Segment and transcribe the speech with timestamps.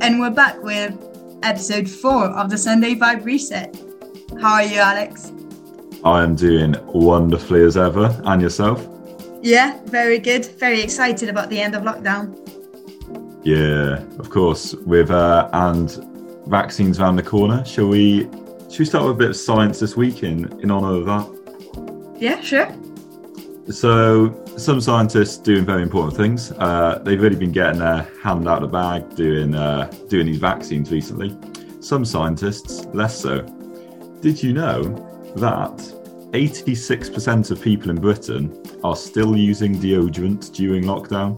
[0.00, 0.94] and we're back with
[1.42, 3.74] episode four of the Sunday Vibe Reset.
[4.40, 5.32] How are you, Alex?
[6.04, 8.20] I am doing wonderfully as ever.
[8.24, 8.86] And yourself?
[9.42, 10.46] Yeah, very good.
[10.58, 12.36] Very excited about the end of lockdown.
[13.42, 14.74] Yeah, of course.
[14.74, 15.90] With uh, and
[16.46, 18.24] vaccines around the corner, shall we?
[18.68, 22.16] Should we start with a bit of science this week in in honour of that?
[22.20, 22.68] Yeah, sure.
[23.68, 26.52] So, some scientists doing very important things.
[26.52, 30.38] Uh, they've really been getting their hand out of the bag doing uh, doing these
[30.38, 31.36] vaccines recently.
[31.80, 33.42] Some scientists less so.
[34.20, 34.82] Did you know
[35.36, 35.76] that
[36.32, 41.36] 86% of people in Britain are still using deodorant during lockdown?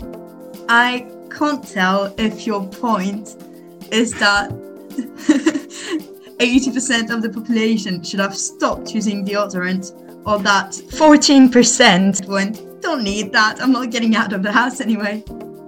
[0.69, 3.37] I can't tell if your point
[3.91, 4.51] is that
[6.38, 13.33] 80% of the population should have stopped using deodorant or that 14% went, don't need
[13.33, 15.25] that, I'm not getting out of the house anyway.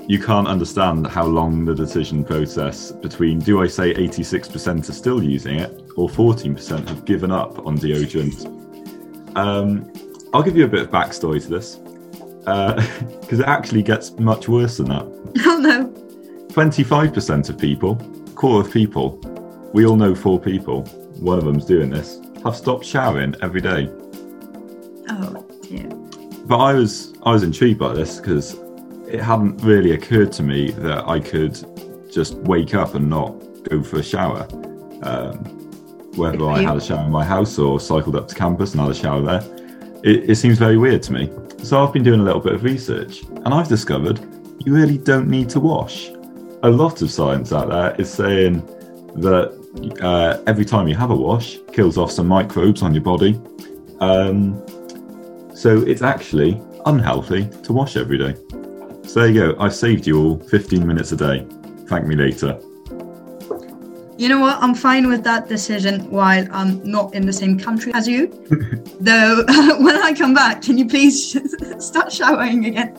[0.06, 5.22] You can't understand how long the decision process between do I say 86% are still
[5.22, 9.36] using it or 14% have given up on deodorant.
[9.36, 9.92] Um,
[10.32, 11.76] I'll give you a bit of backstory to this
[12.40, 15.06] because uh, it actually gets much worse than that.
[15.46, 15.86] Oh no.
[16.48, 17.94] 25% of people,
[18.34, 19.20] core of people,
[19.72, 20.82] we all know four people,
[21.20, 23.88] one of them's doing this, have stopped showering every day.
[26.50, 28.56] But I was I was intrigued by this because
[29.06, 31.54] it hadn't really occurred to me that I could
[32.10, 33.30] just wake up and not
[33.70, 34.48] go for a shower.
[35.04, 35.36] Um,
[36.16, 38.90] whether I had a shower in my house or cycled up to campus and had
[38.90, 39.42] a shower there,
[40.02, 41.30] it, it seems very weird to me.
[41.62, 44.18] So I've been doing a little bit of research and I've discovered
[44.66, 46.08] you really don't need to wash.
[46.64, 48.66] A lot of science out there is saying
[49.14, 49.54] that
[50.02, 53.40] uh, every time you have a wash, kills off some microbes on your body.
[54.00, 54.60] Um,
[55.60, 58.34] so it's actually unhealthy to wash every day.
[59.06, 59.60] So there you go.
[59.60, 61.46] I've saved you all 15 minutes a day.
[61.86, 62.58] Thank me later.
[64.16, 64.56] You know what?
[64.62, 68.28] I'm fine with that decision while I'm not in the same country as you.
[69.00, 69.44] Though,
[69.80, 71.36] when I come back, can you please
[71.78, 72.96] start showering again?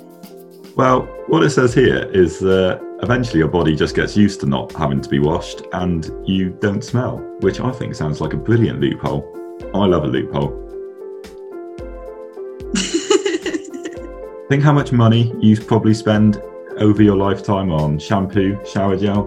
[0.75, 4.71] Well, what it says here is that eventually your body just gets used to not
[4.73, 8.79] having to be washed and you don't smell, which I think sounds like a brilliant
[8.79, 9.25] loophole.
[9.73, 10.70] I love a loophole.
[14.51, 16.35] Think how much money you probably spend
[16.75, 19.23] over your lifetime on shampoo, shower gel.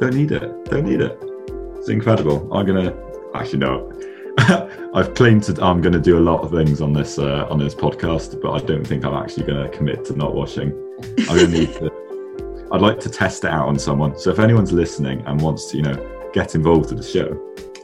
[0.00, 0.64] Don't need it.
[0.64, 1.16] Don't need it.
[1.76, 2.52] It's incredible.
[2.52, 2.92] I'm gonna
[3.32, 3.92] actually no.
[4.92, 7.76] I've claimed that I'm to do a lot of things on this uh, on this
[7.76, 10.72] podcast, but I don't think I'm actually to commit to not washing.
[11.30, 12.66] I'm to need to.
[12.72, 14.18] I'd like to test it out on someone.
[14.18, 17.28] So if anyone's listening and wants to, you know, get involved with the show,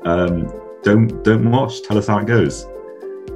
[0.05, 1.81] um, don't don't wash.
[1.83, 2.67] Tell us how it goes,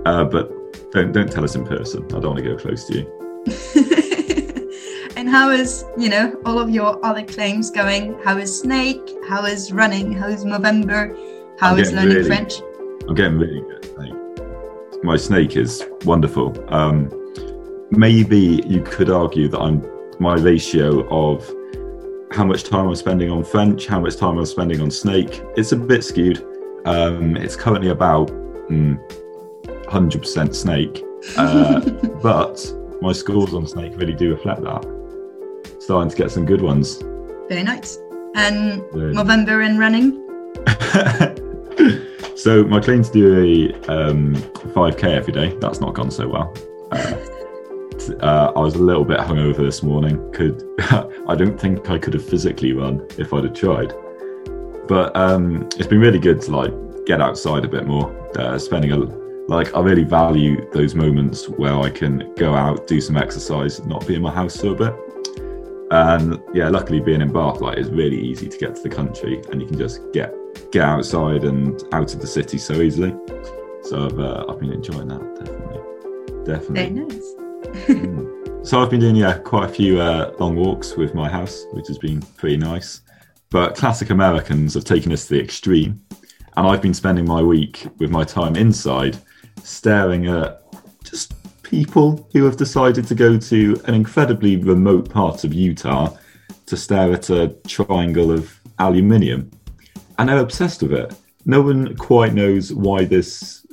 [0.04, 0.50] uh, but
[0.90, 2.04] don't don't tell us in person.
[2.06, 3.25] I don't want to go close to you.
[5.16, 8.18] and how is you know all of your other claims going?
[8.24, 9.02] How is Snake?
[9.28, 10.12] How is running?
[10.12, 11.16] How is Movember?
[11.60, 12.54] How I'm is learning really, French?
[13.08, 13.96] I'm getting really good.
[13.96, 16.54] Like, my snake is wonderful.
[16.72, 17.10] Um,
[17.90, 19.84] maybe you could argue that I'm
[20.18, 21.46] my ratio of
[22.32, 25.42] how much time I'm spending on French, how much time I'm spending on Snake.
[25.56, 26.44] It's a bit skewed.
[26.84, 28.28] Um, it's currently about
[28.68, 28.98] mm,
[29.84, 31.04] 100% Snake,
[31.36, 31.80] uh,
[32.22, 35.76] but my scores on Snake really do reflect that.
[35.78, 37.02] Starting to get some good ones.
[37.48, 37.98] Very nice.
[38.34, 40.22] And Movember and running.
[42.36, 45.56] so my to do a um, 5k every day.
[45.60, 46.54] That's not gone so well.
[46.90, 47.16] Uh,
[48.20, 50.32] uh, I was a little bit hungover this morning.
[50.32, 50.62] Could
[51.28, 53.92] I don't think I could have physically run if I'd have tried.
[54.86, 56.72] But um, it's been really good to like
[57.06, 58.14] get outside a bit more.
[58.38, 63.00] Uh, spending a like I really value those moments where I can go out, do
[63.00, 64.94] some exercise, not be in my house for a bit.
[65.90, 69.40] And yeah, luckily being in Bath, like it's really easy to get to the country,
[69.50, 70.34] and you can just get
[70.72, 73.14] get outside and out of the city so easily.
[73.82, 76.74] So I've uh, I've been enjoying that definitely, definitely.
[76.74, 77.34] Very nice.
[77.86, 78.66] mm.
[78.66, 81.86] So I've been doing yeah quite a few uh, long walks with my house, which
[81.86, 83.02] has been pretty nice.
[83.50, 86.02] But classic Americans have taken us to the extreme,
[86.56, 89.18] and I've been spending my week with my time inside,
[89.62, 90.62] staring at
[91.04, 96.16] just people who have decided to go to an incredibly remote part of Utah
[96.66, 99.50] to stare at a triangle of aluminium
[100.18, 101.14] and they're obsessed with it.
[101.44, 103.66] No one quite knows why this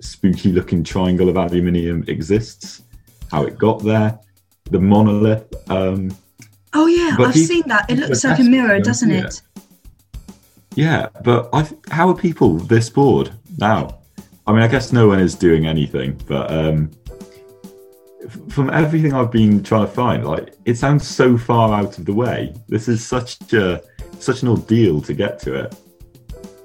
[0.00, 2.82] spooky looking triangle of aluminium exists,
[3.30, 4.18] how it got there,
[4.70, 5.54] the monolith.
[5.70, 6.14] Um,
[6.72, 7.90] oh, yeah, I've seen that.
[7.90, 9.42] It looks like a mirror, doesn't it?
[10.74, 14.01] Yeah, but I've, how are people this bored now?
[14.46, 16.90] I mean, I guess no one is doing anything, but um,
[18.48, 22.14] from everything I've been trying to find, like it sounds so far out of the
[22.14, 22.54] way.
[22.68, 23.82] This is such a
[24.18, 25.74] such an ordeal to get to it.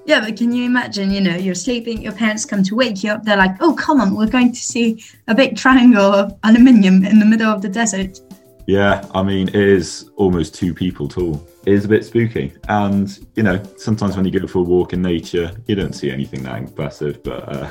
[0.06, 1.10] Yeah, but can you imagine?
[1.10, 3.24] You know, you're sleeping, your parents come to wake you up.
[3.24, 7.18] They're like, "Oh, come on, we're going to see a big triangle of aluminium in
[7.18, 8.20] the middle of the desert."
[8.66, 11.46] Yeah, I mean, it is almost two people tall.
[11.68, 15.02] Is a bit spooky, and you know, sometimes when you go for a walk in
[15.02, 17.22] nature, you don't see anything that impressive.
[17.22, 17.68] But uh,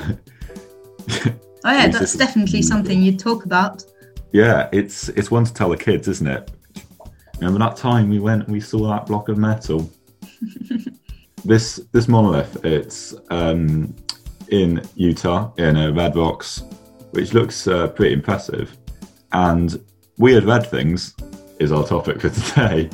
[1.64, 3.82] oh yeah, that's definitely something you'd talk about.
[4.30, 6.48] Yeah, it's it's one to tell the kids, isn't it?
[7.40, 9.90] Remember that time we went and we saw that block of metal?
[11.44, 13.92] this this monolith, it's um,
[14.50, 16.62] in Utah in a red rocks,
[17.10, 18.78] which looks uh, pretty impressive.
[19.32, 19.84] And
[20.18, 21.16] weird red things
[21.60, 22.90] is our topic for today.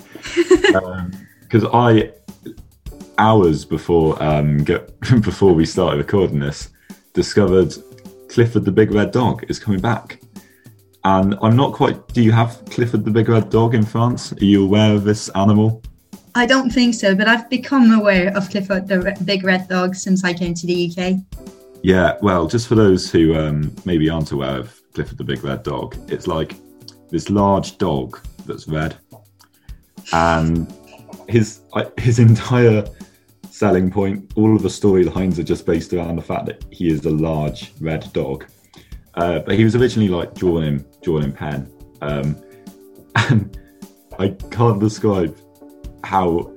[1.40, 2.12] Because um, I
[3.18, 6.70] hours before um, get, before we started recording this,
[7.12, 7.74] discovered
[8.28, 10.20] Clifford the Big Red Dog is coming back.
[11.04, 12.08] And I'm not quite.
[12.08, 14.32] Do you have Clifford the Big Red Dog in France?
[14.32, 15.82] Are you aware of this animal?
[16.34, 20.24] I don't think so, but I've become aware of Clifford the Big Red Dog since
[20.24, 21.20] I came to the UK.
[21.82, 25.62] Yeah, well, just for those who um, maybe aren't aware of Clifford the Big Red
[25.62, 26.56] Dog, it's like
[27.10, 28.96] this large dog that's red,
[30.12, 30.72] and
[31.28, 31.62] his
[31.98, 32.84] his entire
[33.50, 37.04] selling point, all of the storylines are just based around the fact that he is
[37.06, 38.46] a large red dog.
[39.14, 41.70] Uh, but he was originally like drawn in drawn in pen,
[42.00, 42.36] um,
[43.16, 43.56] and
[44.18, 45.36] I can't describe
[46.02, 46.52] how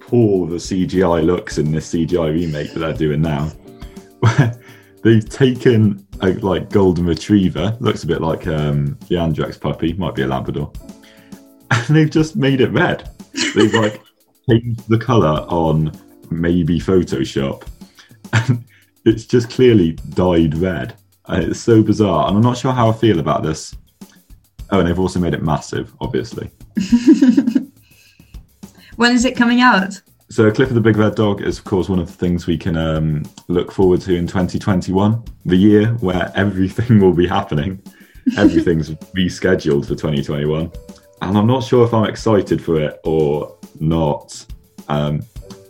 [0.00, 3.50] poor the CGI looks in this CGI remake that they're doing now.
[5.02, 10.14] They've taken a like golden retriever, looks a bit like um, the Andrex puppy, might
[10.14, 10.72] be a Labrador,
[11.74, 13.08] and they've just made it red.
[13.54, 14.00] They've like
[14.50, 15.92] changed the color on
[16.30, 17.66] maybe Photoshop,
[18.32, 18.64] and
[19.04, 20.96] it's just clearly dyed red.
[21.26, 23.74] And it's so bizarre, and I'm not sure how I feel about this.
[24.70, 26.50] Oh, and they've also made it massive, obviously.
[28.96, 30.00] when is it coming out?
[30.30, 32.76] So, Clifford the Big Red Dog is, of course, one of the things we can
[32.76, 37.80] um, look forward to in 2021, the year where everything will be happening.
[38.38, 40.72] Everything's rescheduled for 2021.
[41.28, 44.44] And I'm not sure if I'm excited for it or not.
[44.88, 45.22] Um,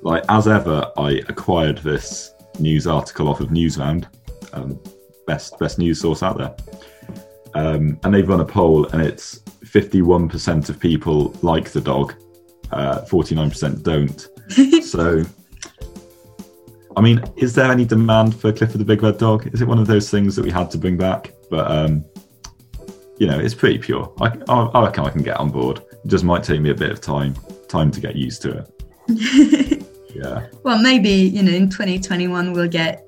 [0.03, 4.07] like, as ever, I acquired this news article off of Newsround,
[4.53, 4.79] um,
[5.27, 6.55] best, best news source out there.
[7.55, 12.15] Um, and they've run a poll, and it's 51% of people like the dog,
[12.73, 14.29] uh, 49% don't
[14.85, 15.25] so,
[16.97, 19.49] I mean, is there any demand for Clifford the Big Red Dog?
[19.55, 21.33] Is it one of those things that we had to bring back?
[21.51, 22.05] But um,
[23.19, 24.13] you know, it's pretty pure.
[24.21, 25.79] I, I, I reckon I can get on board.
[25.79, 27.35] It just might take me a bit of time,
[27.69, 28.67] time to get used to
[29.09, 29.87] it.
[30.15, 30.47] yeah.
[30.63, 33.07] Well, maybe you know, in 2021 we'll get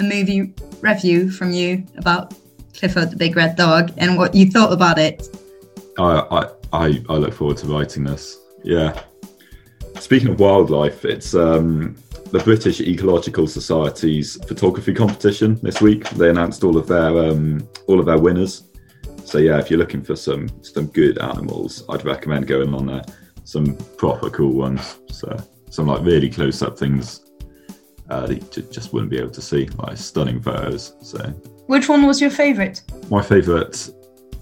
[0.00, 2.34] a movie review from you about
[2.76, 5.28] Clifford the Big Red Dog and what you thought about it.
[5.98, 8.38] I I I, I look forward to writing this.
[8.62, 9.00] Yeah.
[10.00, 11.96] Speaking of wildlife, it's um,
[12.32, 16.08] the British Ecological Society's photography competition this week.
[16.10, 18.64] They announced all of their um, all of their winners.
[19.24, 23.02] So yeah, if you're looking for some some good animals, I'd recommend going on there.
[23.44, 24.98] Some proper cool ones.
[25.08, 25.36] So
[25.70, 27.20] some like really close up things
[28.10, 30.94] uh, that you just wouldn't be able to see, like stunning photos.
[31.00, 31.18] So
[31.66, 32.82] which one was your favourite?
[33.10, 33.90] My favourite,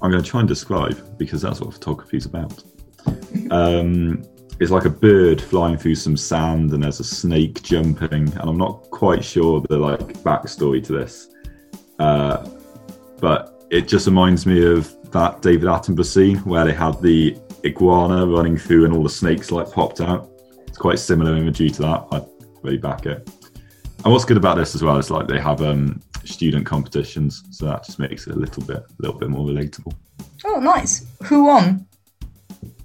[0.02, 2.62] I'm going to try and describe because that's what photography is about.
[3.50, 4.24] Um,
[4.60, 8.56] it's like a bird flying through some sand and there's a snake jumping and i'm
[8.56, 11.28] not quite sure the like backstory to this
[11.98, 12.48] uh,
[13.20, 18.26] but it just reminds me of that david attenborough scene where they had the iguana
[18.26, 20.30] running through and all the snakes like popped out
[20.66, 22.22] it's quite similar imagery to that i
[22.62, 23.28] really back it
[24.04, 27.66] and what's good about this as well is like they have um, student competitions so
[27.66, 29.94] that just makes it a little bit a little bit more relatable
[30.44, 31.86] oh nice who won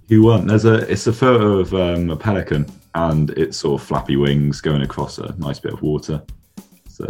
[0.09, 0.47] who won?
[0.47, 2.65] There's a it's a photo of um, a pelican
[2.95, 6.23] and its sort of flappy wings going across a nice bit of water.
[6.87, 7.05] So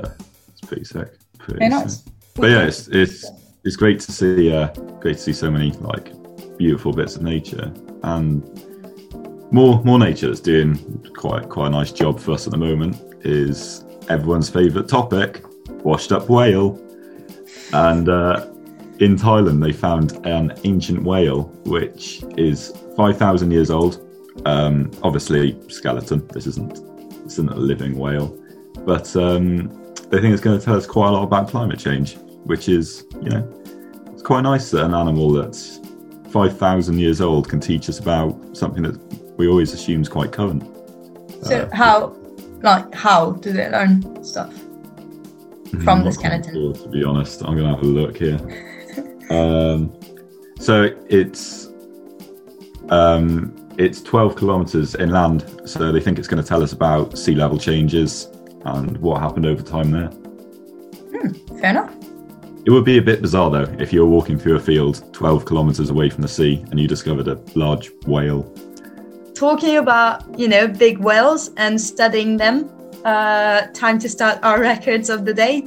[0.50, 1.14] it's pretty sick.
[1.38, 2.04] Pretty Very nice.
[2.36, 3.26] But yeah, it's it's
[3.64, 4.68] it's great to see uh,
[5.00, 6.14] great to see so many like
[6.58, 7.72] beautiful bits of nature
[8.04, 8.44] and
[9.52, 10.78] more more nature that's doing
[11.16, 15.44] quite quite a nice job for us at the moment is everyone's favourite topic,
[15.84, 16.80] washed up whale.
[17.74, 18.48] And uh,
[19.00, 24.04] in Thailand, they found an ancient whale which is 5,000 years old.
[24.46, 26.26] Um, obviously, skeleton.
[26.28, 26.76] This isn't
[27.24, 28.38] this isn't a living whale,
[28.86, 29.68] but um,
[30.10, 33.06] they think it's going to tell us quite a lot about climate change, which is,
[33.22, 33.64] you know,
[34.12, 35.80] it's quite nice that an animal that's
[36.30, 38.98] 5,000 years old can teach us about something that
[39.38, 40.64] we always assume is quite current.
[41.44, 42.16] So, uh, how,
[42.62, 46.54] like, how do they learn stuff hmm, from the skeleton?
[46.54, 48.40] Sure, to be honest, I'm going to have a look here.
[49.30, 49.94] um,
[50.60, 51.68] so it's
[52.90, 57.36] um, it's 12 kilometers inland, so they think it's going to tell us about sea
[57.36, 58.28] level changes
[58.66, 60.08] and what happened over time there.
[60.08, 61.97] Hmm, fair enough.
[62.68, 65.46] It would be a bit bizarre though if you were walking through a field 12
[65.46, 68.44] kilometers away from the sea and you discovered a large whale.
[69.34, 72.70] Talking about, you know, big whales and studying them,
[73.06, 75.66] uh, time to start our records of the day.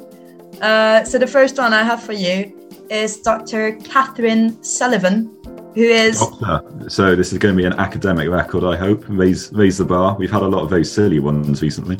[0.60, 2.54] Uh, so the first one I have for you
[2.90, 3.78] is Dr.
[3.78, 5.34] Kathryn Sullivan,
[5.74, 6.20] who is.
[6.20, 6.90] Doctor.
[6.90, 9.06] So this is going to be an academic record, I hope.
[9.08, 10.16] Raise, raise the bar.
[10.18, 11.96] We've had a lot of very silly ones recently.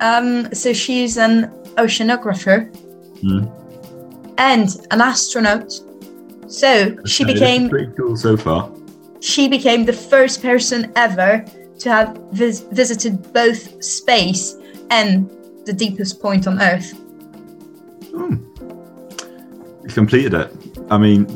[0.00, 2.74] Um, so she's an oceanographer
[3.24, 3.63] Mm.
[4.38, 5.72] And an astronaut.
[6.48, 8.70] So she Okay, became pretty cool so far.
[9.20, 11.44] she became the first person ever
[11.78, 14.56] to have vis- visited both space
[14.90, 15.28] and
[15.66, 16.92] the deepest point on Earth.
[18.10, 18.36] Hmm.
[19.88, 20.52] Completed it.
[20.90, 21.26] I mean,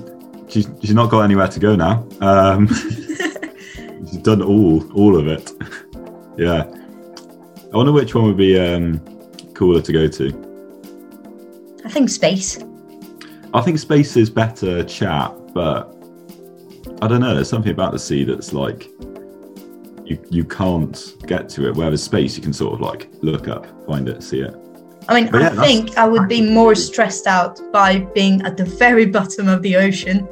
[0.49, 2.07] she's she's not got anywhere to go now.
[2.21, 2.69] Um,
[4.07, 5.51] she's done all all of it.
[6.37, 6.65] yeah.
[7.73, 8.99] I wonder which one would be um,
[9.55, 10.27] cooler to go to.
[11.85, 12.59] I think space.
[13.55, 15.95] I think space is better chat, but
[17.01, 17.35] I don't know.
[17.35, 18.91] There's something about the sea that's like
[20.05, 21.77] you you can't get to it.
[21.77, 24.55] Whereas space, you can sort of like look up, find it, see it.
[25.09, 28.65] I mean, But I think I would be more stressed out by being at the
[28.65, 30.29] very bottom of the ocean.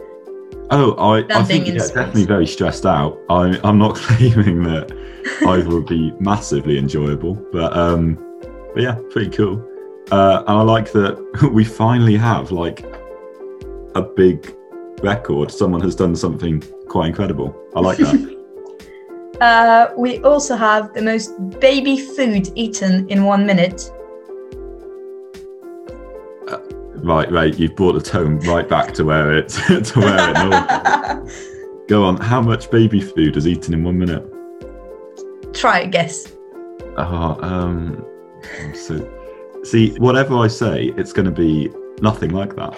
[0.70, 3.18] Oh, I, I think yeah, definitely very stressed out.
[3.30, 4.92] I, I'm not claiming that
[5.46, 8.16] either would be massively enjoyable, but um,
[8.74, 9.66] but yeah, pretty cool.
[10.10, 12.84] Uh, and I like that we finally have like
[13.96, 14.54] a big
[15.02, 15.50] record.
[15.50, 17.54] Someone has done something quite incredible.
[17.74, 18.36] I like that.
[19.38, 21.28] Uh, we also have the most
[21.60, 23.92] baby food eaten in one minute.
[27.06, 27.58] right, right.
[27.58, 31.32] You've brought the tone right back to where it to where it normally.
[31.88, 32.16] Go on.
[32.16, 34.24] How much baby food is eaten in one minute?
[35.52, 36.32] Try a guess.
[36.96, 38.04] Oh, um,
[38.74, 39.08] so
[39.62, 42.74] see, whatever I say, it's going to be nothing like that.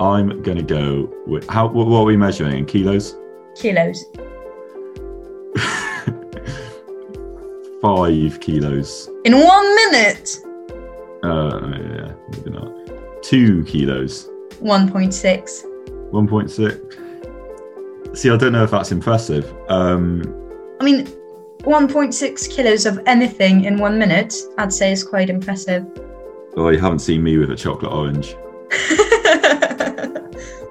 [0.00, 1.66] I'm going to go with how.
[1.68, 3.16] What, what are we measuring in kilos?
[3.54, 4.02] Kilos.
[7.82, 9.10] Five kilos.
[9.24, 10.38] In one minute!
[11.22, 12.72] Uh, yeah, maybe not.
[13.22, 14.28] Two kilos.
[14.62, 16.10] 1.6.
[16.10, 16.96] One point six.
[18.14, 19.54] See, I don't know if that's impressive.
[19.68, 20.22] Um,
[20.80, 21.06] I mean,
[21.58, 25.84] 1.6 kilos of anything in one minute, I'd say is quite impressive.
[26.56, 28.34] oh, you haven't seen me with a chocolate orange.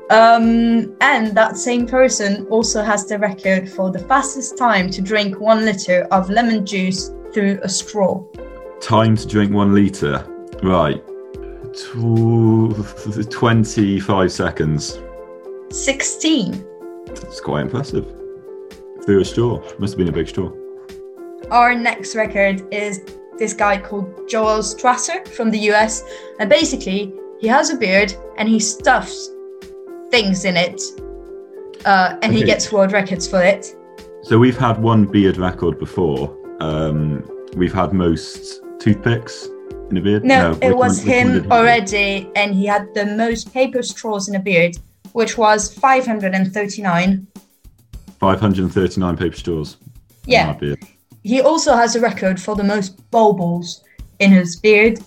[0.10, 5.40] um, and that same person also has the record for the fastest time to drink
[5.40, 8.24] one liter of lemon juice through a straw.
[8.82, 10.26] Time to drink one liter.
[10.64, 11.04] Right.
[11.74, 15.00] Tw- 25 seconds.
[15.70, 16.66] 16.
[17.08, 18.06] It's quite impressive.
[19.06, 19.62] Through a straw.
[19.78, 20.52] Must have been a big straw.
[21.52, 23.02] Our next record is
[23.38, 26.04] this guy called Joel Strasser from the US.
[26.40, 29.30] And basically, he has a beard and he stuffs
[30.12, 30.82] things in it.
[31.86, 33.76] Uh, and he gets world records for it.
[34.24, 36.36] So we've had one beard record before.
[36.60, 37.24] Um,
[37.56, 39.48] we've had most toothpicks
[39.90, 40.26] in a beard.
[40.26, 43.54] No, which it was one- which one did him already, and he had the most
[43.54, 44.78] paper straws in a beard,
[45.14, 47.28] which was 539.
[48.20, 49.78] 539 paper straws.
[50.28, 50.76] in Yeah.
[51.24, 53.84] He also has a record for the most baubles
[54.20, 55.00] in his beard,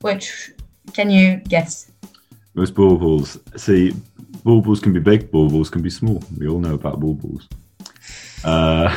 [0.00, 0.52] which
[0.94, 1.90] can you guess?
[2.54, 3.38] Most baubles.
[3.56, 3.94] See,
[4.48, 6.22] baubles can be big, baubles can be small.
[6.38, 7.46] We all know about baubles.
[8.42, 8.88] Uh,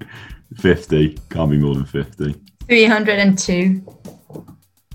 [0.56, 1.18] 50.
[1.28, 2.34] Can't be more than 50.
[2.66, 3.84] 302.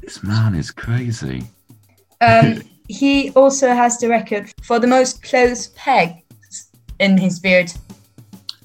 [0.02, 1.44] This man is crazy.
[2.20, 7.72] Um, he also has the record for the most clothes pegs in his beard.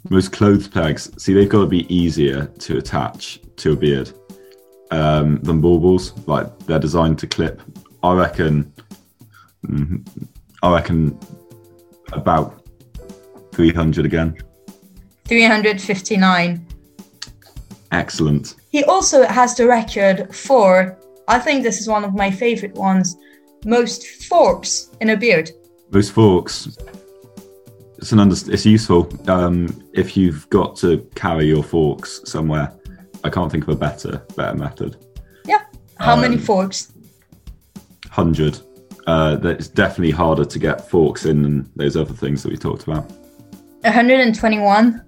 [0.08, 4.10] Most clothes pegs, see, they've got to be easier to attach to a beard
[4.90, 6.16] um, than baubles.
[6.26, 7.60] Like they're designed to clip.
[8.02, 8.72] I reckon.
[9.66, 10.02] mm,
[10.66, 11.18] I reckon
[12.12, 12.60] about
[13.52, 14.36] three hundred again.
[15.28, 16.66] 359.
[17.92, 18.54] Excellent.
[18.70, 20.96] He also has the record for,
[21.28, 23.16] I think this is one of my favorite ones,
[23.64, 25.50] most forks in a beard.
[25.90, 26.76] Most forks.
[27.98, 32.72] It's an under, It's useful um, if you've got to carry your forks somewhere.
[33.24, 34.96] I can't think of a better better method.
[35.44, 35.62] Yeah.
[35.98, 36.92] How many Um, forks?
[38.10, 38.60] Hundred.
[39.06, 42.82] Uh, it's definitely harder to get forks in than those other things that we talked
[42.82, 43.08] about.
[43.82, 45.04] 121.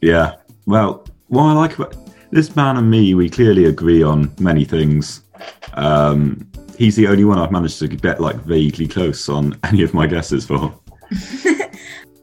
[0.00, 0.36] Yeah.
[0.66, 1.96] Well, what I like about
[2.30, 5.22] this man and me, we clearly agree on many things.
[5.74, 9.92] Um, he's the only one I've managed to get like vaguely close on any of
[9.92, 10.72] my guesses for.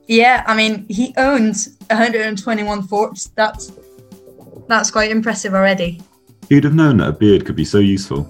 [0.10, 3.28] Yeah, I mean, he owns 121 forks.
[3.36, 3.72] That's
[4.68, 6.02] that's quite impressive already.
[6.50, 8.28] Who'd have known that a beard could be so useful?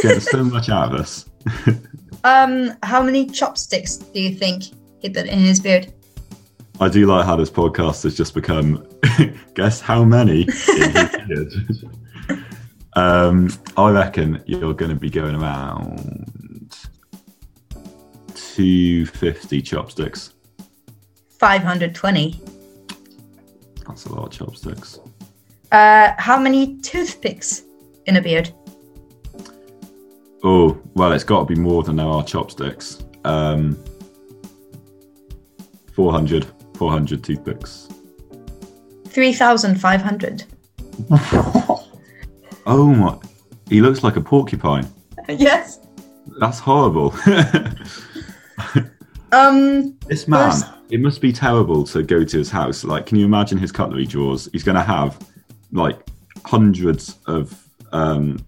[0.00, 1.28] Getting so much out of us.
[2.24, 4.64] um, how many chopsticks do you think
[5.00, 5.92] he put in his beard?
[6.80, 8.86] I do like how this podcast has just become
[9.54, 12.44] guess how many in his beard.
[12.94, 16.76] um, I reckon you're going to be going around
[18.34, 20.34] 250 chopsticks.
[21.38, 22.40] 520.
[23.86, 25.00] That's a lot of chopsticks.
[25.72, 27.62] Uh, how many toothpicks
[28.06, 28.52] in a beard?
[30.42, 33.04] Oh, well, it's got to be more than there are chopsticks.
[33.24, 33.78] Um,
[35.94, 36.44] 400,
[36.76, 37.88] 400 toothpicks.
[39.06, 40.44] 3,500.
[42.66, 43.16] oh my,
[43.68, 44.88] he looks like a porcupine.
[45.28, 45.78] yes.
[46.40, 47.14] That's horrible.
[49.32, 50.66] um, this man, first...
[50.90, 52.82] it must be terrible to go to his house.
[52.82, 54.48] Like, can you imagine his cutlery drawers?
[54.50, 55.16] He's going to have
[55.70, 56.00] like
[56.44, 57.56] hundreds of
[57.92, 58.44] um,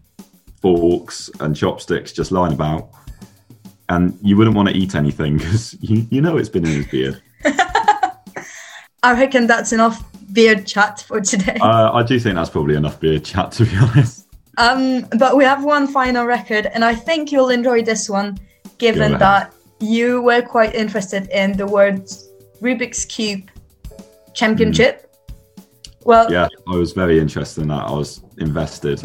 [0.61, 2.91] forks and chopsticks just lying about,
[3.89, 6.87] and you wouldn't want to eat anything because you, you know it's been in his
[6.87, 7.23] beard.
[9.03, 11.57] I reckon that's enough beard chat for today.
[11.61, 14.27] Uh, I do think that's probably enough beard chat to be honest.
[14.59, 18.39] Um, but we have one final record, and I think you'll enjoy this one,
[18.79, 22.29] given that you were quite interested in the words
[22.61, 23.51] Rubik's Cube
[24.35, 25.11] Championship.
[25.57, 25.67] Mm.
[26.05, 27.85] Well, yeah, I was very interested in that.
[27.87, 29.01] I was invested.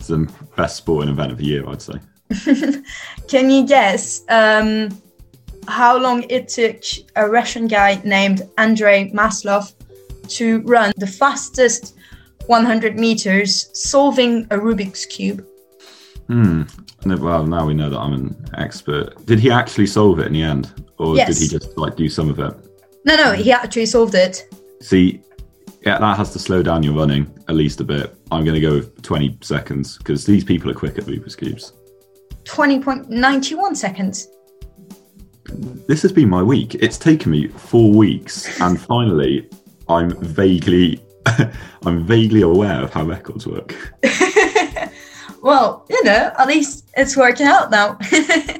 [0.00, 2.00] It's the best sporting event of the year, I'd say.
[3.28, 4.88] Can you guess um,
[5.68, 6.82] how long it took
[7.16, 9.74] a Russian guy named Andrei Maslov
[10.28, 11.96] to run the fastest
[12.46, 15.46] 100 meters solving a Rubik's Cube?
[16.28, 16.62] Hmm.
[17.04, 19.26] Well, now we know that I'm an expert.
[19.26, 20.86] Did he actually solve it in the end?
[20.98, 21.28] Or yes.
[21.28, 22.54] did he just like do some of it?
[23.04, 24.44] No, no, he actually solved it.
[24.80, 25.22] See,
[25.84, 28.14] yeah, that has to slow down your running at least a bit.
[28.30, 31.72] I'm going to go with 20 seconds because these people are quick at Rubik's Cubes.
[32.44, 34.28] 20.91 seconds.
[35.88, 36.74] This has been my week.
[36.76, 39.48] It's taken me four weeks, and finally,
[39.88, 41.02] I'm vaguely,
[41.86, 43.74] I'm vaguely aware of how records work.
[45.42, 47.98] well, you know, at least it's working out now.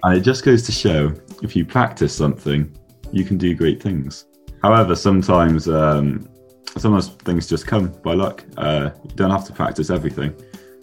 [0.03, 2.75] and it just goes to show, if you practice something,
[3.13, 4.27] you can do great things.
[4.63, 6.29] However, sometimes um,
[6.77, 8.45] sometimes things just come by luck.
[8.57, 10.35] Uh, you don't have to practice everything,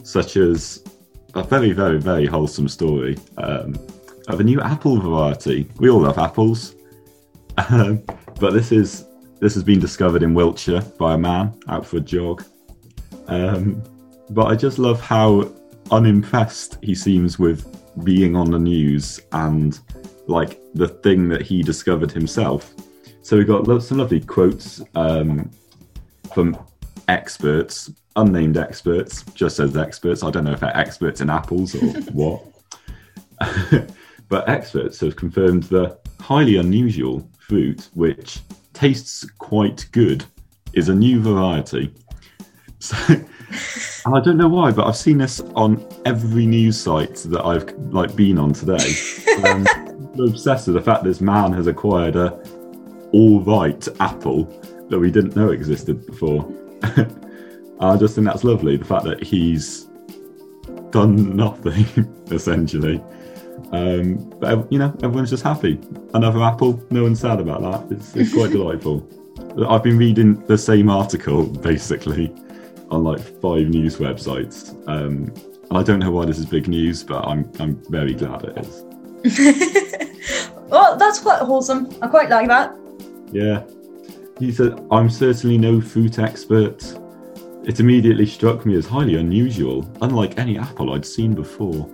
[0.04, 0.84] such as
[1.34, 3.76] a very, very, very wholesome story um,
[4.28, 5.70] of a new apple variety.
[5.80, 6.76] We all love apples,
[7.70, 8.04] um,
[8.40, 9.06] but this is
[9.40, 12.44] this has been discovered in Wiltshire by a man out for a jog.
[13.28, 13.84] Um,
[14.32, 15.52] but I just love how
[15.92, 17.66] unimpressed he seems with
[18.04, 19.80] being on the news and
[20.28, 22.74] like the thing that he discovered himself.
[23.22, 25.52] So we got some lovely quotes um,
[26.38, 26.56] from
[27.08, 30.22] experts, unnamed experts, just as experts.
[30.22, 31.80] I don't know if they're experts in apples or
[32.12, 32.44] what.
[34.30, 38.42] but experts have confirmed the highly unusual fruit, which
[38.74, 40.26] tastes quite good,
[40.74, 41.92] is a new variety.
[42.78, 42.96] So,
[44.06, 48.16] I don't know why, but I've seen this on every news site that I've like
[48.16, 48.94] been on today.
[49.44, 49.66] I'm
[50.20, 52.40] obsessed with the fact this man has acquired a
[53.12, 54.46] all right apple
[54.90, 56.52] that we didn't know existed before.
[57.80, 58.78] I just think that's lovely.
[58.78, 59.88] The fact that he's
[60.92, 61.86] done nothing
[62.32, 63.02] essentially.
[63.72, 65.80] Um, but you know, everyone's just happy.
[66.14, 67.96] Another apple, no one's sad about that.
[67.96, 69.08] It's, it's quite delightful.
[69.68, 72.34] I've been reading the same article basically
[72.90, 74.72] on like five news websites.
[74.88, 75.34] Um,
[75.70, 78.58] and I don't know why this is big news, but I'm I'm very glad it
[78.58, 78.84] is.
[80.70, 81.94] well, that's quite wholesome.
[82.02, 82.76] I quite like that.
[83.32, 83.64] Yeah,
[84.40, 86.84] he said, I'm certainly no fruit expert.
[87.64, 91.90] It immediately struck me as highly unusual, unlike any apple I'd seen before.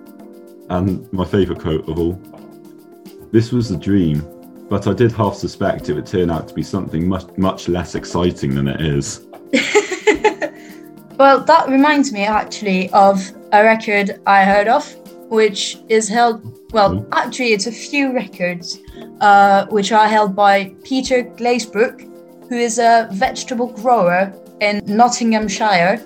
[0.69, 2.19] And my favourite quote of all
[3.31, 4.23] This was a dream,
[4.69, 7.95] but I did half suspect it would turn out to be something much, much less
[7.95, 9.25] exciting than it is.
[11.17, 14.85] well, that reminds me actually of a record I heard of,
[15.29, 17.13] which is held, well, mm-hmm.
[17.13, 18.79] actually, it's a few records
[19.21, 22.12] uh, which are held by Peter Glazebrook
[22.53, 25.99] who is a vegetable grower in Nottinghamshire.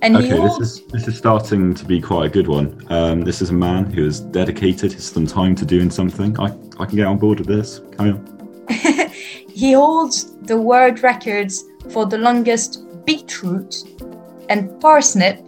[0.00, 0.58] And okay, holds...
[0.58, 2.66] this is this is starting to be quite a good one.
[2.88, 6.38] Um, this is a man who has dedicated his some time to doing something.
[6.38, 6.46] I,
[6.78, 7.80] I can get on board with this.
[7.96, 8.22] Carry on.
[9.48, 13.74] he holds the world records for the longest beetroot
[14.48, 15.38] and parsnip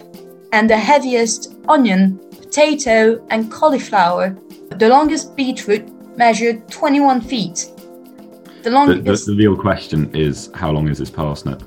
[0.50, 4.36] and the heaviest onion, potato, and cauliflower.
[4.70, 5.84] The longest beetroot
[6.16, 7.70] measured 21 feet
[8.64, 9.26] The longest.
[9.26, 11.60] The, the, the real question is how long is this parsnip?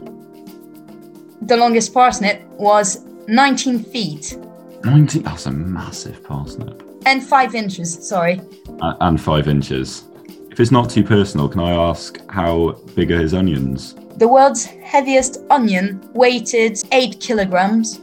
[1.44, 4.36] The longest parsnip was 19 feet.
[4.84, 5.22] 19?
[5.22, 6.82] That's a massive parsnip.
[7.06, 8.42] And five inches, sorry.
[8.82, 10.06] Uh, and five inches.
[10.50, 13.94] If it's not too personal, can I ask how big are his onions?
[14.16, 18.00] The world's heaviest onion weighted 8 kilograms.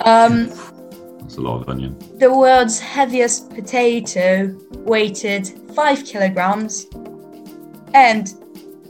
[0.00, 1.96] Um, That's a lot of onion.
[2.18, 6.88] The world's heaviest potato weighted 5 kilograms.
[7.98, 8.32] And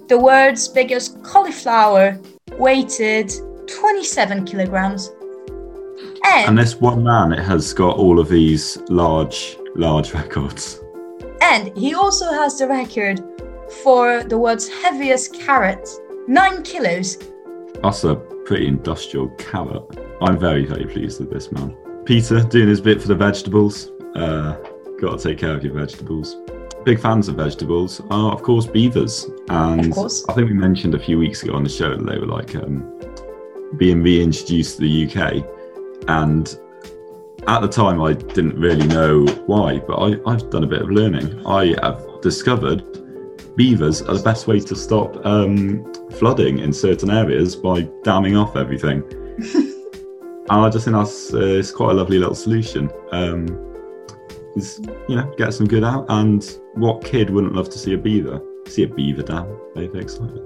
[0.08, 2.20] the world's biggest cauliflower
[2.58, 3.32] weighted
[3.66, 5.10] 27 kilograms.
[6.26, 10.80] And, and this one man it has got all of these large, large records.
[11.40, 13.24] And he also has the record
[13.82, 15.88] for the world's heaviest carrot,
[16.26, 17.16] nine kilos.
[17.82, 19.84] That's a pretty industrial carrot.
[20.20, 21.74] I'm very, very pleased with this man.
[22.04, 23.90] Peter doing his bit for the vegetables.
[24.14, 24.58] Uh,
[25.00, 26.36] got to take care of your vegetables.
[26.88, 29.26] Big fans of vegetables are, of course, beavers.
[29.50, 32.24] And I think we mentioned a few weeks ago on the show that they were
[32.24, 32.82] like um,
[33.76, 35.44] being reintroduced to the UK.
[36.08, 36.48] And
[37.46, 40.90] at the time, I didn't really know why, but I, I've done a bit of
[40.90, 41.46] learning.
[41.46, 42.82] I have discovered
[43.54, 48.56] beavers are the best way to stop um, flooding in certain areas by damming off
[48.56, 49.02] everything.
[49.10, 52.90] and I just think that's uh, it's quite a lovely little solution.
[53.12, 53.67] Um,
[54.56, 57.98] is you know get some good out, and what kid wouldn't love to see a
[57.98, 58.40] beaver?
[58.66, 59.46] See a beaver dam?
[59.74, 60.42] Very excited.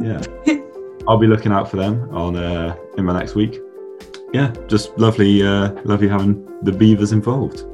[0.00, 0.22] Yeah,
[1.08, 3.60] I'll be looking out for them on uh, in my next week
[4.32, 7.64] yeah, just lovely, uh, lovely having the beavers involved.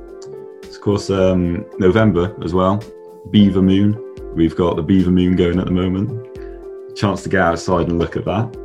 [0.64, 2.82] Of course, um, November as well,
[3.30, 4.00] Beaver Moon.
[4.34, 6.20] We've got the Beaver Moon going at the moment.
[6.96, 8.56] Chance to get outside and look at that.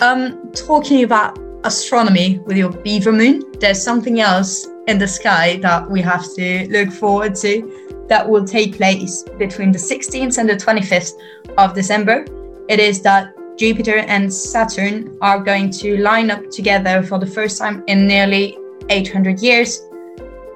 [0.00, 5.88] Um, talking about astronomy with your Beaver Moon, there's something else in the sky that
[5.88, 10.56] we have to look forward to that will take place between the 16th and the
[10.56, 11.12] 25th
[11.58, 12.24] of December.
[12.68, 17.58] It is that Jupiter and Saturn are going to line up together for the first
[17.58, 18.56] time in nearly
[18.88, 19.82] 800 years.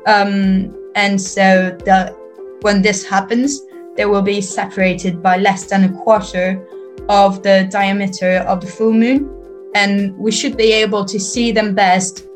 [0.06, 2.16] Um, and so the,
[2.62, 3.60] when this happens,
[3.96, 6.66] they will be separated by less than a quarter
[7.10, 9.28] of the diameter of the full moon.
[9.74, 12.28] And we should be able to see them best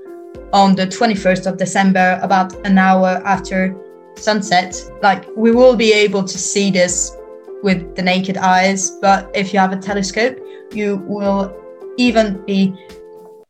[0.52, 3.76] on the 21st of December, about an hour after
[4.16, 4.74] sunset.
[5.02, 7.16] Like, we will be able to see this
[7.62, 10.38] with the naked eyes, but if you have a telescope,
[10.72, 11.54] you will
[11.96, 12.74] even be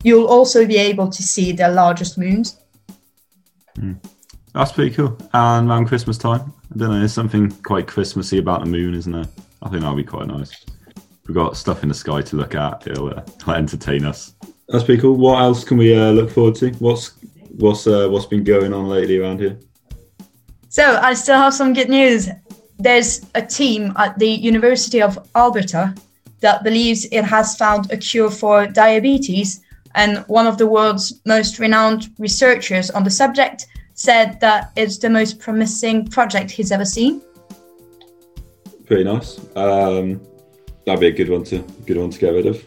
[0.02, 2.60] you'll also be able to see the largest moons.
[3.76, 3.98] Mm.
[4.52, 5.18] That's pretty cool.
[5.32, 9.12] And around Christmas time, I don't know, there's something quite Christmassy about the moon, isn't
[9.12, 9.26] there?
[9.62, 10.64] I think that'll be quite nice.
[11.26, 12.86] We've got stuff in the sky to look at.
[12.86, 14.34] It'll, uh, entertain us.
[14.68, 15.16] That's pretty cool.
[15.16, 16.70] What else can we uh, look forward to?
[16.74, 17.12] What's
[17.56, 19.58] what's uh, what's been going on lately around here?
[20.68, 22.28] So I still have some good news.
[22.78, 25.94] There's a team at the University of Alberta
[26.40, 29.60] that believes it has found a cure for diabetes.
[29.94, 35.08] And one of the world's most renowned researchers on the subject said that it's the
[35.08, 37.22] most promising project he's ever seen.
[38.84, 39.38] Pretty nice.
[39.56, 40.20] Um,
[40.84, 42.62] that'd be a good one to good one to get rid of.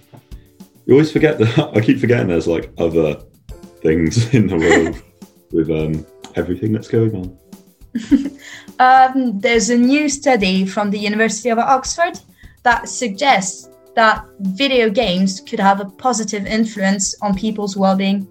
[0.89, 1.71] You always forget that.
[1.75, 3.13] I keep forgetting there's like other
[3.83, 5.03] things in the world
[5.51, 7.37] with um, everything that's going on.
[8.79, 12.19] um, there's a new study from the University of Oxford
[12.63, 18.27] that suggests that video games could have a positive influence on people's well-being.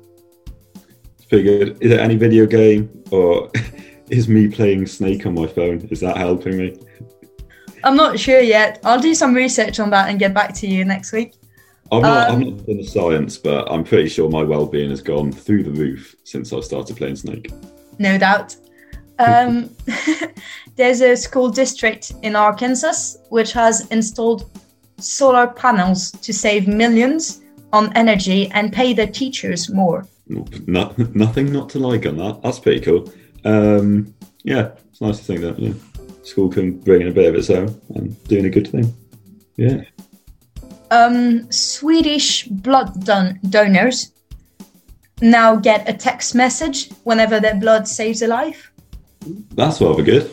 [1.15, 1.79] It's pretty good.
[1.81, 3.53] Is it any video game or
[4.11, 5.87] is me playing Snake on my phone?
[5.93, 6.77] Is that helping me?
[7.85, 8.81] I'm not sure yet.
[8.83, 11.35] I'll do some research on that and get back to you next week.
[11.91, 15.01] I'm not, um, I'm not in the science, but I'm pretty sure my well-being has
[15.01, 17.51] gone through the roof since I started playing Snake.
[17.99, 18.57] No doubt.
[19.19, 19.71] Um,
[20.77, 24.51] there's a school district in Arkansas which has installed
[24.99, 27.41] solar panels to save millions
[27.73, 30.07] on energy and pay their teachers more.
[30.29, 32.43] No, nothing not to like on that.
[32.43, 33.13] That's pretty cool.
[33.45, 35.73] Um, yeah, it's nice to think that yeah,
[36.23, 38.95] school can bring in a bit of its own and doing a good thing.
[39.57, 39.83] Yeah.
[40.91, 44.13] Um, Swedish blood don- donors
[45.21, 48.71] now get a text message whenever their blood saves a life.
[49.55, 50.31] That's rather good.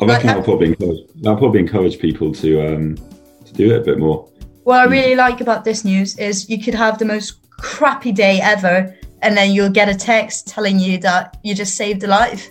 [0.00, 2.96] I reckon that'll probably encourage, that'll probably encourage people to um,
[3.44, 4.28] to do it a bit more.
[4.64, 8.40] What I really like about this news is you could have the most crappy day
[8.40, 12.50] ever, and then you'll get a text telling you that you just saved a life.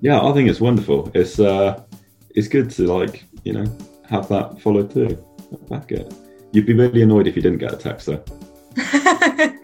[0.00, 1.10] Yeah, I think it's wonderful.
[1.14, 1.82] It's uh,
[2.30, 5.24] it's good to like you know have that followed through.
[5.68, 6.12] Back it.
[6.52, 8.24] You'd be really annoyed if you didn't get a text though.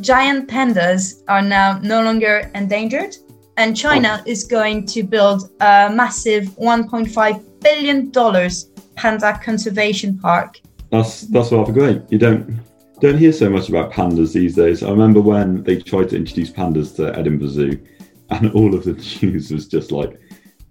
[0.00, 3.16] Giant pandas are now no longer endangered,
[3.56, 4.30] and China oh.
[4.30, 10.60] is going to build a massive 1.5 billion dollars panda conservation park.
[10.90, 12.02] That's that's rather great.
[12.10, 12.60] You don't
[13.00, 14.82] don't hear so much about pandas these days.
[14.82, 17.86] I remember when they tried to introduce pandas to Edinburgh Zoo,
[18.30, 20.20] and all of the news was just like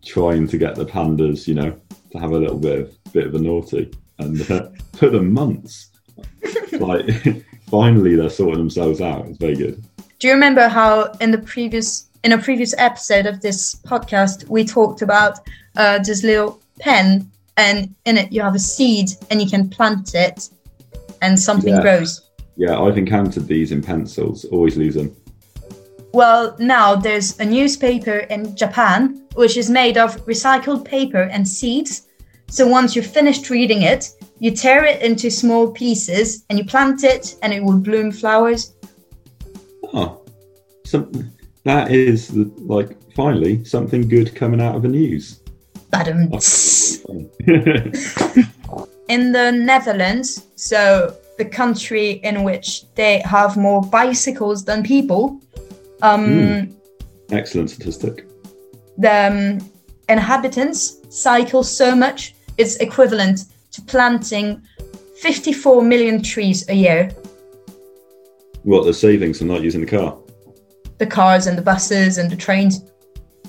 [0.06, 1.80] trying to get the pandas, you know,
[2.12, 3.92] to have a little bit of bit of a naughty,
[4.22, 5.90] and uh, took them months.
[6.74, 7.10] like
[7.70, 9.26] finally, they're sorting themselves out.
[9.28, 9.84] It's very good.
[10.20, 14.64] Do you remember how in the previous in a previous episode of this podcast we
[14.64, 15.40] talked about
[15.76, 20.14] uh, this little pen, and in it you have a seed, and you can plant
[20.14, 20.50] it,
[21.22, 21.82] and something Yeah.
[21.82, 22.22] grows.
[22.58, 24.46] Yeah, I've encountered these in pencils.
[24.46, 25.16] Always lose them.
[26.14, 32.08] Well, now there's a newspaper in Japan which is made of recycled paper and seeds.
[32.52, 34.10] So once you're finished reading it,
[34.40, 38.74] you tear it into small pieces and you plant it and it will bloom flowers.
[39.94, 40.22] Oh,
[40.86, 41.32] some,
[41.64, 45.40] that is the, like finally something good coming out of the news.
[49.08, 55.40] In the Netherlands, so the country in which they have more bicycles than people,
[56.02, 56.76] um,
[57.32, 58.28] Excellent statistic.
[58.98, 59.72] the um,
[60.10, 64.62] inhabitants cycle so much it's equivalent to planting
[65.22, 67.10] 54 million trees a year
[68.64, 70.18] What the savings from not using the car.
[70.98, 72.84] the cars and the buses and the trains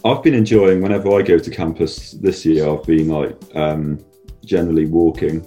[0.04, 2.68] I've been enjoying whenever I go to campus this year.
[2.68, 4.04] I've been like um,
[4.44, 5.42] generally walking,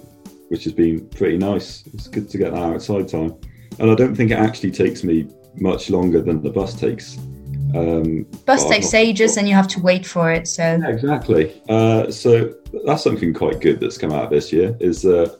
[0.47, 1.83] which has been pretty nice.
[1.93, 3.35] It's good to get that outside time,
[3.79, 7.17] and I don't think it actually takes me much longer than the bus takes.
[7.73, 11.61] Um, bus takes not- ages and you have to wait for it so Yeah, exactly.
[11.67, 12.53] Uh, so
[12.85, 14.75] that's something quite good that's come out of this year.
[14.79, 15.39] Is that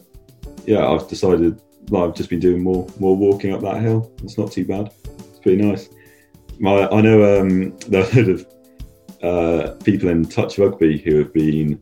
[0.66, 4.12] yeah, I've decided like, I've just been doing more more walking up that hill.
[4.24, 4.92] It's not too bad.
[5.06, 5.90] It's pretty nice.
[6.60, 8.48] My I know um, there are a load of
[9.24, 11.82] uh, people in touch rugby who have been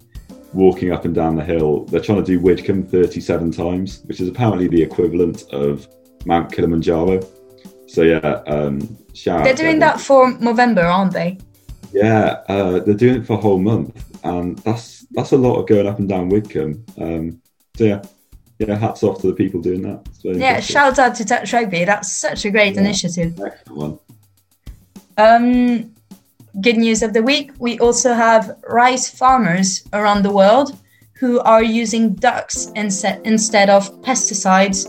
[0.54, 1.86] walking up and down the hill.
[1.86, 5.88] They're trying to do Widcombe 37 times, which is apparently the equivalent of
[6.26, 7.22] Mount Kilimanjaro.
[7.94, 11.38] So yeah, um, shout they're doing that for november aren't they
[11.94, 15.68] Yeah, uh, they're doing it for a whole month, and that's that's a lot of
[15.68, 16.78] going up and down Widcombe.
[17.00, 17.40] Um,
[17.78, 18.02] so yeah,
[18.58, 20.00] yeah, hats off to the people doing that.
[20.24, 20.64] Yeah impressive.
[20.74, 22.82] shout out to touch rugby that's such a great Yeah.
[22.82, 24.00] initiative Excellent one.
[25.26, 25.48] um
[26.62, 28.44] good news of the week we also have
[28.84, 30.70] rice farmers around the world
[31.20, 34.80] who are using ducks inse- instead of pesticides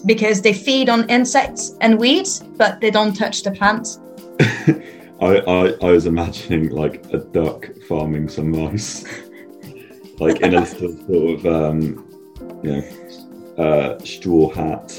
[0.00, 4.00] because they feed on insects and weeds but they don't touch the plants
[5.20, 9.04] I, I I was imagining like a duck farming some mice,
[10.20, 12.06] like in a sort of um,
[12.62, 14.92] you know uh, straw hat,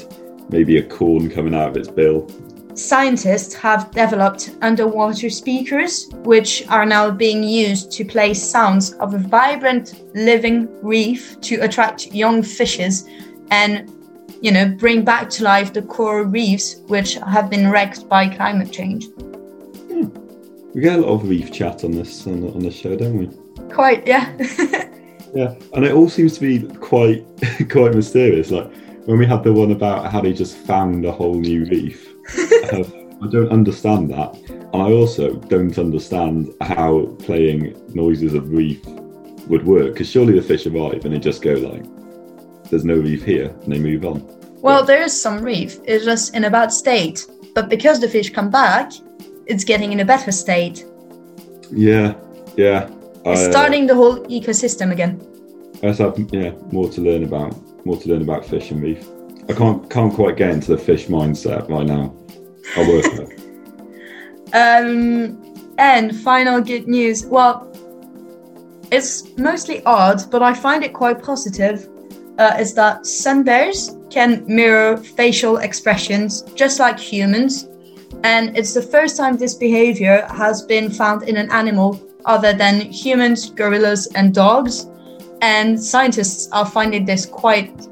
[0.50, 2.28] maybe a corn coming out of its bill.
[2.74, 9.18] scientists have developed underwater speakers which are now being used to play sounds of a
[9.18, 13.08] vibrant living reef to attract young fishes
[13.50, 13.90] and
[14.40, 18.72] you know bring back to life the coral reefs which have been wrecked by climate
[18.72, 19.06] change
[20.74, 23.28] We get a lot of reef chat on this on, on the show, don't we?
[23.72, 24.36] quite yeah
[25.34, 27.24] Yeah, and it all seems to be quite
[27.70, 28.50] quite mysterious.
[28.50, 28.70] Like
[29.06, 32.08] when we had the one about how they just found a whole new reef.
[32.72, 32.82] uh,
[33.22, 38.84] I don't understand that, and I also don't understand how playing noises of reef
[39.46, 39.92] would work.
[39.92, 41.84] Because surely the fish arrive and they just go like,
[42.70, 44.18] "There's no reef here," and they move on.
[44.62, 47.18] well there is some reef it's just in a bad state
[47.54, 48.92] but because the fish come back
[49.50, 50.78] it's getting in a better state
[51.88, 52.08] Yeah,
[52.56, 52.80] yeah.
[53.30, 55.12] it's uh, starting the whole ecosystem again
[55.82, 57.52] I just have yeah more to learn about
[57.86, 59.02] more to learn about fish and reef.
[59.50, 62.04] I can't can't quite get into the fish mindset right now.
[62.76, 63.30] I'll work on it.
[64.52, 65.38] Um,
[65.78, 67.24] and final good news.
[67.24, 67.54] Well,
[68.90, 71.88] it's mostly odd, but I find it quite positive.
[72.40, 77.68] Uh, is that sun bears can mirror facial expressions just like humans,
[78.24, 82.80] and it's the first time this behavior has been found in an animal other than
[82.80, 84.86] humans, gorillas, and dogs.
[85.42, 87.86] And scientists are finding this quite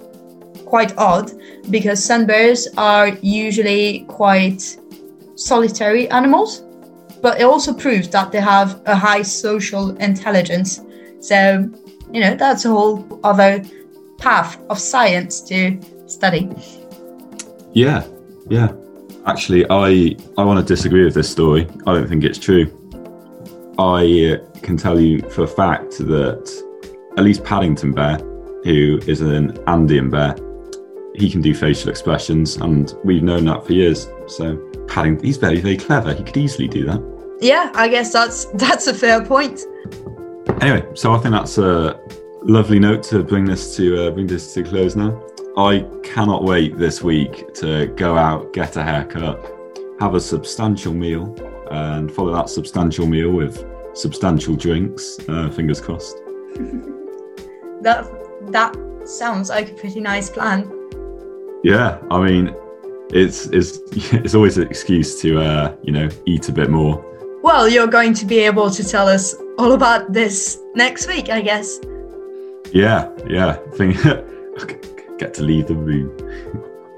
[0.65, 1.31] quite odd
[1.69, 4.79] because sun bears are usually quite
[5.35, 6.65] solitary animals,
[7.21, 10.81] but it also proves that they have a high social intelligence.
[11.21, 11.69] So,
[12.11, 13.63] you know, that's a whole other
[14.19, 16.51] path of science to study.
[17.73, 18.07] Yeah,
[18.49, 18.73] yeah.
[19.27, 21.67] Actually, I I want to disagree with this story.
[21.87, 22.67] I don't think it's true.
[23.79, 26.65] I uh, can tell you for a fact that
[27.17, 28.19] at least Paddington Bear,
[28.65, 30.35] who is an Andean bear,
[31.15, 34.09] he can do facial expressions, and we've known that for years.
[34.27, 34.57] So
[34.89, 36.15] Paddington, he's very very clever.
[36.15, 37.39] He could easily do that.
[37.41, 39.61] Yeah, I guess that's that's a fair point.
[40.61, 42.01] Anyway, so I think that's a
[42.43, 45.23] lovely note to bring this to uh, bring this to close now.
[45.57, 49.45] I cannot wait this week to go out, get a haircut,
[50.01, 51.35] have a substantial meal,
[51.71, 55.19] and follow that substantial meal with substantial drinks.
[55.29, 56.17] Uh, fingers crossed.
[57.83, 58.09] that
[58.53, 60.71] that sounds like a pretty nice plan.
[61.65, 62.55] Yeah, I mean,
[63.11, 63.79] it's it's
[64.13, 67.05] it's always an excuse to uh, you know eat a bit more.
[67.43, 71.41] Well, you're going to be able to tell us all about this next week, I
[71.41, 71.79] guess.
[72.73, 73.57] Yeah, yeah.
[73.75, 74.03] Think
[75.19, 76.17] get to leave the room.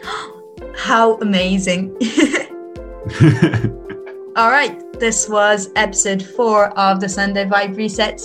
[0.76, 1.90] How amazing!
[4.36, 8.20] all right, this was episode four of the Sunday Vibe Reset.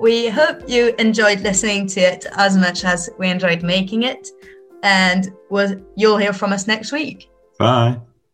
[0.00, 4.30] We hope you enjoyed listening to it as much as we enjoyed making it,
[4.82, 7.30] and we'll, you'll hear from us next week.
[7.58, 8.00] Bye.